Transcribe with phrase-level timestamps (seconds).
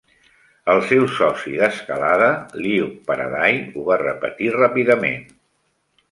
[0.71, 2.29] El seu soci d"escalada,
[2.63, 5.29] Luke Parady, ho va repetir ràpidament.